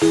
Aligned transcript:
Hello, 0.00 0.08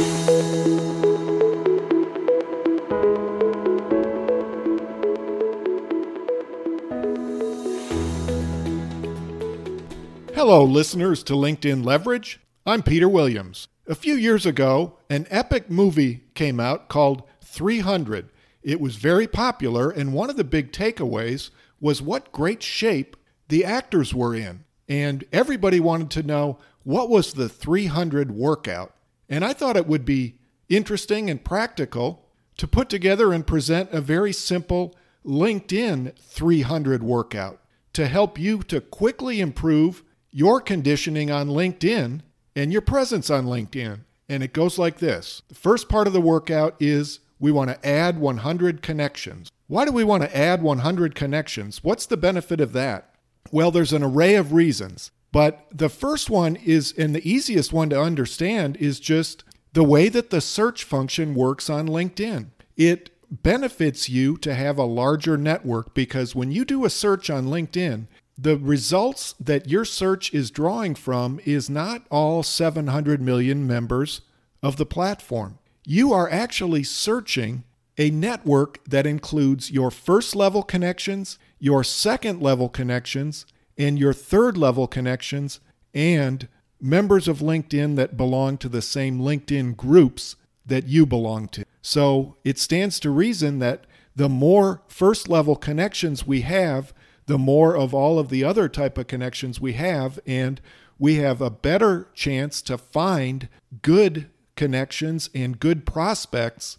listeners 10.63 11.23
to 11.23 11.33
LinkedIn 11.33 11.83
Leverage. 11.83 12.39
I'm 12.67 12.83
Peter 12.83 13.09
Williams. 13.09 13.67
A 13.87 13.95
few 13.95 14.13
years 14.13 14.45
ago, 14.45 14.99
an 15.09 15.25
epic 15.31 15.71
movie 15.71 16.25
came 16.35 16.59
out 16.59 16.87
called 16.87 17.23
300. 17.41 18.29
It 18.61 18.79
was 18.79 18.97
very 18.97 19.25
popular, 19.25 19.89
and 19.89 20.13
one 20.13 20.29
of 20.29 20.37
the 20.37 20.43
big 20.43 20.71
takeaways 20.71 21.49
was 21.81 21.99
what 21.99 22.31
great 22.31 22.61
shape 22.61 23.17
the 23.47 23.65
actors 23.65 24.13
were 24.13 24.35
in. 24.35 24.65
And 24.87 25.23
everybody 25.33 25.79
wanted 25.79 26.11
to 26.11 26.21
know 26.21 26.59
what 26.83 27.09
was 27.09 27.33
the 27.33 27.49
300 27.49 28.29
workout. 28.29 28.93
And 29.29 29.45
I 29.45 29.53
thought 29.53 29.77
it 29.77 29.87
would 29.87 30.05
be 30.05 30.39
interesting 30.67 31.29
and 31.29 31.43
practical 31.43 32.25
to 32.57 32.67
put 32.67 32.89
together 32.89 33.31
and 33.31 33.45
present 33.45 33.91
a 33.91 34.01
very 34.01 34.33
simple 34.33 34.95
LinkedIn 35.25 36.17
300 36.17 37.03
workout 37.03 37.61
to 37.93 38.07
help 38.07 38.39
you 38.39 38.63
to 38.63 38.81
quickly 38.81 39.39
improve 39.39 40.03
your 40.31 40.61
conditioning 40.61 41.31
on 41.31 41.47
LinkedIn 41.47 42.21
and 42.55 42.71
your 42.71 42.81
presence 42.81 43.29
on 43.29 43.45
LinkedIn. 43.45 44.01
And 44.27 44.43
it 44.43 44.53
goes 44.53 44.77
like 44.77 44.99
this 44.99 45.41
The 45.49 45.55
first 45.55 45.89
part 45.89 46.07
of 46.07 46.13
the 46.13 46.21
workout 46.21 46.75
is 46.79 47.19
we 47.39 47.51
want 47.51 47.69
to 47.69 47.87
add 47.87 48.19
100 48.19 48.81
connections. 48.81 49.49
Why 49.67 49.85
do 49.85 49.91
we 49.91 50.03
want 50.03 50.23
to 50.23 50.37
add 50.37 50.61
100 50.61 51.15
connections? 51.15 51.83
What's 51.83 52.05
the 52.05 52.17
benefit 52.17 52.59
of 52.59 52.73
that? 52.73 53.15
Well, 53.51 53.71
there's 53.71 53.93
an 53.93 54.03
array 54.03 54.35
of 54.35 54.53
reasons. 54.53 55.11
But 55.31 55.67
the 55.71 55.89
first 55.89 56.29
one 56.29 56.55
is, 56.55 56.93
and 56.97 57.13
the 57.13 57.29
easiest 57.29 57.71
one 57.71 57.89
to 57.89 58.01
understand, 58.01 58.77
is 58.77 58.99
just 58.99 59.43
the 59.73 59.83
way 59.83 60.09
that 60.09 60.29
the 60.29 60.41
search 60.41 60.83
function 60.83 61.35
works 61.35 61.69
on 61.69 61.87
LinkedIn. 61.87 62.47
It 62.75 63.11
benefits 63.31 64.09
you 64.09 64.37
to 64.37 64.55
have 64.55 64.77
a 64.77 64.83
larger 64.83 65.37
network 65.37 65.93
because 65.93 66.33
when 66.33 66.51
you 66.51 66.65
do 66.65 66.85
a 66.85 66.89
search 66.89 67.29
on 67.29 67.45
LinkedIn, 67.45 68.07
the 68.37 68.57
results 68.57 69.35
that 69.39 69.69
your 69.69 69.85
search 69.85 70.33
is 70.33 70.49
drawing 70.49 70.95
from 70.95 71.39
is 71.45 71.69
not 71.69 72.05
all 72.09 72.41
700 72.41 73.21
million 73.21 73.67
members 73.67 74.21
of 74.63 74.77
the 74.77 74.85
platform. 74.85 75.59
You 75.85 76.13
are 76.13 76.29
actually 76.29 76.83
searching 76.83 77.65
a 77.97 78.09
network 78.09 78.83
that 78.85 79.05
includes 79.05 79.71
your 79.71 79.91
first 79.91 80.35
level 80.35 80.63
connections, 80.63 81.37
your 81.59 81.83
second 81.83 82.41
level 82.41 82.69
connections, 82.69 83.45
and 83.79 83.97
your 83.97 84.13
third 84.13 84.57
level 84.57 84.85
connections, 84.85 85.59
and 85.93 86.47
members 86.79 87.27
of 87.27 87.39
LinkedIn 87.39 87.95
that 87.95 88.17
belong 88.17 88.57
to 88.57 88.69
the 88.69 88.81
same 88.81 89.19
LinkedIn 89.19 89.75
groups 89.75 90.35
that 90.65 90.87
you 90.87 91.05
belong 91.05 91.47
to. 91.47 91.65
So 91.81 92.35
it 92.43 92.59
stands 92.59 92.99
to 92.99 93.09
reason 93.09 93.59
that 93.59 93.85
the 94.15 94.29
more 94.29 94.81
first 94.87 95.29
level 95.29 95.55
connections 95.55 96.27
we 96.27 96.41
have, 96.41 96.93
the 97.25 97.37
more 97.37 97.75
of 97.75 97.93
all 97.93 98.19
of 98.19 98.29
the 98.29 98.43
other 98.43 98.67
type 98.67 98.97
of 98.97 99.07
connections 99.07 99.59
we 99.59 99.73
have 99.73 100.19
and 100.27 100.61
we 100.97 101.15
have 101.15 101.41
a 101.41 101.49
better 101.49 102.07
chance 102.13 102.61
to 102.63 102.77
find 102.77 103.47
good 103.81 104.29
connections 104.57 105.29
and 105.33 105.59
good 105.59 105.85
prospects 105.85 106.77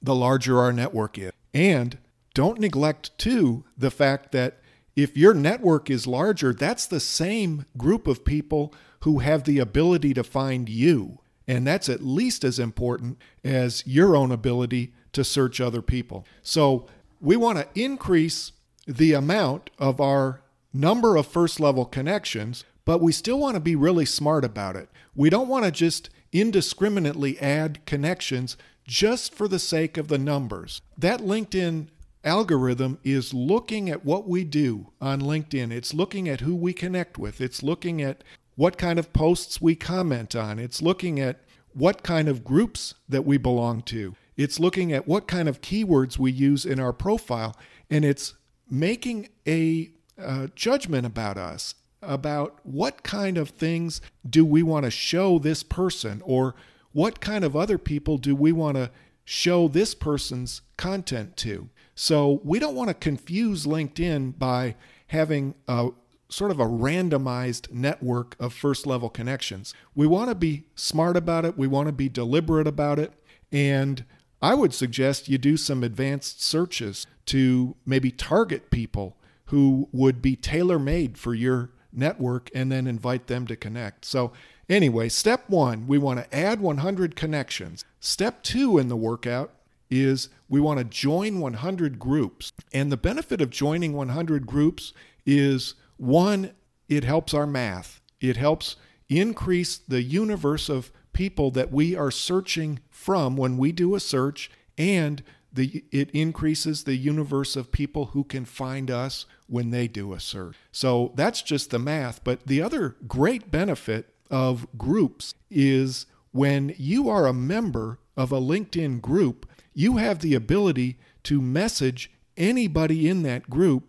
the 0.00 0.14
larger 0.14 0.60
our 0.60 0.72
network 0.72 1.18
is. 1.18 1.32
And 1.52 1.98
don't 2.34 2.60
neglect 2.60 3.18
too 3.18 3.64
the 3.76 3.90
fact 3.90 4.30
that 4.32 4.60
if 4.96 5.16
your 5.16 5.34
network 5.34 5.90
is 5.90 6.06
larger, 6.06 6.54
that's 6.54 6.86
the 6.86 7.00
same 7.00 7.66
group 7.76 8.06
of 8.06 8.24
people 8.24 8.74
who 9.00 9.18
have 9.18 9.44
the 9.44 9.58
ability 9.58 10.14
to 10.14 10.24
find 10.24 10.68
you. 10.68 11.20
And 11.46 11.66
that's 11.66 11.88
at 11.88 12.02
least 12.02 12.42
as 12.42 12.58
important 12.58 13.18
as 13.44 13.86
your 13.86 14.16
own 14.16 14.32
ability 14.32 14.94
to 15.12 15.22
search 15.22 15.60
other 15.60 15.82
people. 15.82 16.26
So 16.42 16.86
we 17.20 17.36
want 17.36 17.58
to 17.58 17.68
increase 17.80 18.52
the 18.86 19.12
amount 19.12 19.70
of 19.78 20.00
our 20.00 20.42
number 20.72 21.16
of 21.16 21.26
first 21.26 21.60
level 21.60 21.84
connections, 21.84 22.64
but 22.84 23.00
we 23.00 23.12
still 23.12 23.38
want 23.38 23.54
to 23.54 23.60
be 23.60 23.76
really 23.76 24.04
smart 24.04 24.44
about 24.44 24.76
it. 24.76 24.88
We 25.14 25.30
don't 25.30 25.48
want 25.48 25.64
to 25.64 25.70
just 25.70 26.10
indiscriminately 26.32 27.38
add 27.38 27.84
connections 27.86 28.56
just 28.84 29.34
for 29.34 29.48
the 29.48 29.58
sake 29.58 29.96
of 29.96 30.08
the 30.08 30.18
numbers. 30.18 30.80
That 30.96 31.20
LinkedIn 31.20 31.88
algorithm 32.26 32.98
is 33.04 33.32
looking 33.32 33.88
at 33.88 34.04
what 34.04 34.28
we 34.28 34.44
do 34.44 34.88
on 35.00 35.20
LinkedIn. 35.20 35.70
It's 35.70 35.94
looking 35.94 36.28
at 36.28 36.40
who 36.40 36.54
we 36.54 36.72
connect 36.72 37.16
with. 37.16 37.40
It's 37.40 37.62
looking 37.62 38.02
at 38.02 38.24
what 38.56 38.76
kind 38.76 38.98
of 38.98 39.12
posts 39.12 39.62
we 39.62 39.76
comment 39.76 40.34
on. 40.34 40.58
It's 40.58 40.82
looking 40.82 41.20
at 41.20 41.40
what 41.72 42.02
kind 42.02 42.28
of 42.28 42.44
groups 42.44 42.94
that 43.08 43.24
we 43.24 43.38
belong 43.38 43.82
to. 43.82 44.16
It's 44.36 44.58
looking 44.58 44.92
at 44.92 45.06
what 45.06 45.28
kind 45.28 45.48
of 45.48 45.60
keywords 45.60 46.18
we 46.18 46.32
use 46.32 46.66
in 46.66 46.80
our 46.80 46.92
profile. 46.92 47.56
And 47.88 48.04
it's 48.04 48.34
making 48.68 49.28
a 49.46 49.92
uh, 50.20 50.48
judgment 50.54 51.06
about 51.06 51.38
us, 51.38 51.74
about 52.02 52.58
what 52.64 53.02
kind 53.02 53.38
of 53.38 53.50
things 53.50 54.00
do 54.28 54.44
we 54.44 54.62
want 54.62 54.84
to 54.84 54.90
show 54.90 55.38
this 55.38 55.62
person, 55.62 56.22
or 56.24 56.54
what 56.92 57.20
kind 57.20 57.44
of 57.44 57.54
other 57.54 57.78
people 57.78 58.18
do 58.18 58.34
we 58.34 58.52
want 58.52 58.76
to 58.76 58.90
show 59.24 59.68
this 59.68 59.94
person's 59.94 60.62
content 60.76 61.36
to. 61.36 61.68
So 61.96 62.42
we 62.44 62.58
don't 62.58 62.76
want 62.76 62.88
to 62.88 62.94
confuse 62.94 63.64
LinkedIn 63.66 64.38
by 64.38 64.76
having 65.08 65.54
a 65.66 65.88
sort 66.28 66.50
of 66.50 66.60
a 66.60 66.66
randomized 66.66 67.72
network 67.72 68.36
of 68.38 68.52
first 68.52 68.86
level 68.86 69.08
connections. 69.08 69.72
We 69.94 70.06
want 70.06 70.28
to 70.28 70.34
be 70.34 70.64
smart 70.74 71.16
about 71.16 71.46
it, 71.46 71.56
we 71.56 71.66
want 71.66 71.86
to 71.86 71.92
be 71.92 72.08
deliberate 72.08 72.66
about 72.66 72.98
it, 72.98 73.12
and 73.50 74.04
I 74.42 74.54
would 74.54 74.74
suggest 74.74 75.28
you 75.28 75.38
do 75.38 75.56
some 75.56 75.82
advanced 75.82 76.42
searches 76.42 77.06
to 77.26 77.76
maybe 77.86 78.10
target 78.10 78.70
people 78.70 79.16
who 79.46 79.88
would 79.90 80.20
be 80.20 80.36
tailor 80.36 80.78
made 80.78 81.16
for 81.16 81.32
your 81.32 81.70
network 81.92 82.50
and 82.54 82.70
then 82.70 82.86
invite 82.86 83.26
them 83.26 83.46
to 83.46 83.56
connect. 83.56 84.04
So, 84.04 84.32
anyway, 84.68 85.08
step 85.08 85.48
one, 85.48 85.86
we 85.86 85.96
want 85.96 86.18
to 86.18 86.36
add 86.36 86.60
100 86.60 87.16
connections. 87.16 87.84
Step 88.00 88.42
two 88.42 88.76
in 88.76 88.88
the 88.88 88.96
workout 88.96 89.52
is 89.90 90.28
we 90.48 90.60
want 90.60 90.78
to 90.78 90.84
join 90.84 91.40
100 91.40 91.98
groups. 91.98 92.52
And 92.72 92.90
the 92.90 92.96
benefit 92.96 93.40
of 93.40 93.50
joining 93.50 93.92
100 93.92 94.46
groups 94.46 94.92
is 95.24 95.74
one, 95.96 96.52
it 96.88 97.04
helps 97.04 97.34
our 97.34 97.46
math, 97.46 98.00
it 98.20 98.36
helps 98.36 98.76
increase 99.08 99.76
the 99.76 100.02
universe 100.02 100.68
of 100.68 100.92
people 101.12 101.50
that 101.50 101.72
we 101.72 101.96
are 101.96 102.10
searching 102.10 102.80
from 102.90 103.36
when 103.36 103.56
we 103.56 103.72
do 103.72 103.94
a 103.94 104.00
search 104.00 104.50
and 104.76 105.22
the, 105.52 105.84
it 105.90 106.10
increases 106.10 106.84
the 106.84 106.96
universe 106.96 107.56
of 107.56 107.72
people 107.72 108.06
who 108.06 108.24
can 108.24 108.44
find 108.44 108.90
us 108.90 109.24
when 109.46 109.70
they 109.70 109.88
do 109.88 110.12
a 110.12 110.20
search. 110.20 110.54
So 110.70 111.12
that's 111.14 111.40
just 111.40 111.70
the 111.70 111.78
math. 111.78 112.22
But 112.22 112.46
the 112.46 112.60
other 112.60 112.96
great 113.08 113.50
benefit 113.50 114.12
of 114.30 114.66
groups 114.76 115.34
is 115.50 116.06
when 116.36 116.74
you 116.76 117.08
are 117.08 117.26
a 117.26 117.32
member 117.32 117.98
of 118.16 118.30
a 118.30 118.40
LinkedIn 118.40 119.00
group, 119.00 119.48
you 119.74 119.96
have 119.96 120.20
the 120.20 120.34
ability 120.34 120.98
to 121.24 121.40
message 121.40 122.10
anybody 122.36 123.08
in 123.08 123.22
that 123.22 123.48
group 123.48 123.84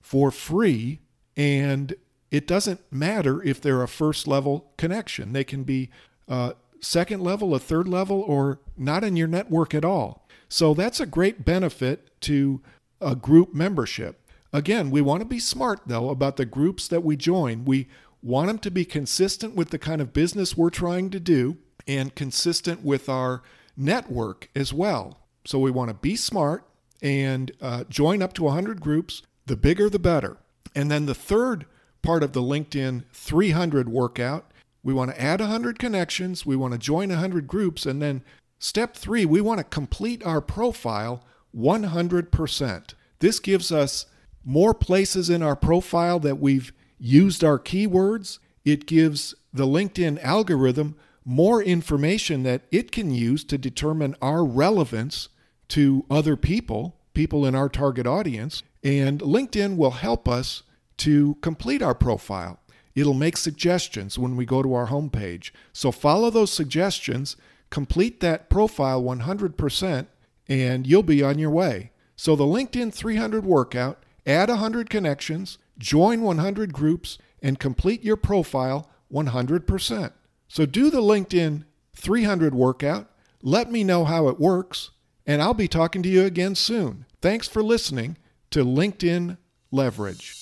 for 0.00 0.30
free. 0.30 1.00
And 1.36 1.94
it 2.30 2.46
doesn't 2.46 2.80
matter 2.90 3.42
if 3.42 3.60
they're 3.60 3.82
a 3.82 3.88
first 3.88 4.26
level 4.26 4.72
connection. 4.76 5.32
They 5.32 5.44
can 5.44 5.64
be 5.64 5.90
a 6.28 6.54
second 6.80 7.22
level, 7.22 7.54
a 7.54 7.58
third 7.58 7.86
level, 7.86 8.22
or 8.22 8.60
not 8.76 9.04
in 9.04 9.16
your 9.16 9.28
network 9.28 9.74
at 9.74 9.84
all. 9.84 10.26
So 10.48 10.74
that's 10.74 11.00
a 11.00 11.06
great 11.06 11.44
benefit 11.44 12.20
to 12.22 12.60
a 13.00 13.14
group 13.14 13.54
membership. 13.54 14.18
Again, 14.52 14.90
we 14.90 15.00
want 15.00 15.20
to 15.20 15.26
be 15.26 15.38
smart 15.38 15.80
though 15.86 16.10
about 16.10 16.36
the 16.36 16.44
groups 16.44 16.88
that 16.88 17.02
we 17.02 17.16
join. 17.16 17.64
We 17.64 17.88
want 18.22 18.48
them 18.48 18.58
to 18.58 18.70
be 18.70 18.84
consistent 18.84 19.54
with 19.54 19.70
the 19.70 19.78
kind 19.78 20.00
of 20.00 20.12
business 20.12 20.56
we're 20.56 20.70
trying 20.70 21.10
to 21.10 21.20
do 21.20 21.56
and 21.86 22.14
consistent 22.14 22.84
with 22.84 23.08
our 23.08 23.42
network 23.76 24.48
as 24.54 24.72
well. 24.72 25.18
So 25.44 25.58
we 25.58 25.70
want 25.70 25.88
to 25.88 25.94
be 25.94 26.16
smart 26.16 26.64
and 27.00 27.50
uh, 27.60 27.84
join 27.84 28.22
up 28.22 28.32
to 28.34 28.44
100 28.44 28.80
groups. 28.80 29.22
The 29.46 29.56
bigger, 29.56 29.90
the 29.90 29.98
better. 29.98 30.36
And 30.74 30.90
then 30.90 31.06
the 31.06 31.14
third 31.14 31.66
part 32.00 32.22
of 32.22 32.32
the 32.32 32.42
LinkedIn 32.42 33.04
300 33.12 33.88
workout 33.88 34.52
we 34.82 34.92
want 34.92 35.12
to 35.12 35.20
add 35.20 35.40
100 35.40 35.78
connections, 35.78 36.44
we 36.44 36.56
want 36.56 36.72
to 36.72 36.78
join 36.78 37.10
100 37.10 37.46
groups, 37.46 37.86
and 37.86 38.02
then 38.02 38.22
step 38.58 38.96
three, 38.96 39.24
we 39.24 39.40
want 39.40 39.58
to 39.58 39.64
complete 39.64 40.24
our 40.24 40.40
profile 40.40 41.22
100%. 41.56 42.94
This 43.20 43.38
gives 43.38 43.70
us 43.70 44.06
more 44.44 44.74
places 44.74 45.30
in 45.30 45.42
our 45.42 45.54
profile 45.54 46.18
that 46.20 46.40
we've 46.40 46.72
used 46.98 47.44
our 47.44 47.58
keywords. 47.58 48.38
It 48.64 48.86
gives 48.86 49.34
the 49.52 49.66
LinkedIn 49.66 50.22
algorithm 50.22 50.96
more 51.24 51.62
information 51.62 52.42
that 52.42 52.62
it 52.70 52.92
can 52.92 53.10
use 53.10 53.44
to 53.44 53.58
determine 53.58 54.16
our 54.20 54.44
relevance 54.44 55.28
to 55.68 56.04
other 56.10 56.36
people, 56.36 56.96
people 57.14 57.46
in 57.46 57.54
our 57.54 57.68
target 57.68 58.06
audience. 58.06 58.62
And 58.82 59.20
LinkedIn 59.20 59.76
will 59.76 59.92
help 59.92 60.28
us 60.28 60.62
to 60.98 61.36
complete 61.36 61.82
our 61.82 61.94
profile. 61.94 62.58
It'll 62.94 63.14
make 63.14 63.36
suggestions 63.36 64.18
when 64.18 64.36
we 64.36 64.44
go 64.44 64.62
to 64.62 64.74
our 64.74 64.88
homepage. 64.88 65.50
So 65.72 65.92
follow 65.92 66.30
those 66.30 66.52
suggestions, 66.52 67.36
complete 67.70 68.20
that 68.20 68.50
profile 68.50 69.02
100%, 69.02 70.06
and 70.48 70.86
you'll 70.86 71.02
be 71.02 71.22
on 71.22 71.38
your 71.38 71.50
way. 71.50 71.90
So 72.16 72.36
the 72.36 72.44
LinkedIn 72.44 72.92
300 72.92 73.44
workout, 73.44 74.02
add 74.26 74.48
100 74.50 74.90
connections, 74.90 75.58
join 75.78 76.22
100 76.22 76.72
groups, 76.72 77.18
and 77.40 77.58
complete 77.58 78.04
your 78.04 78.16
profile 78.16 78.88
100%. 79.12 80.12
So 80.52 80.66
do 80.66 80.90
the 80.90 81.00
LinkedIn 81.00 81.64
300 81.96 82.54
workout. 82.54 83.08
Let 83.42 83.72
me 83.72 83.84
know 83.84 84.04
how 84.04 84.28
it 84.28 84.38
works, 84.38 84.90
and 85.26 85.40
I'll 85.40 85.54
be 85.54 85.66
talking 85.66 86.02
to 86.02 86.10
you 86.10 86.26
again 86.26 86.56
soon. 86.56 87.06
Thanks 87.22 87.48
for 87.48 87.62
listening 87.62 88.18
to 88.50 88.62
LinkedIn 88.62 89.38
Leverage. 89.70 90.36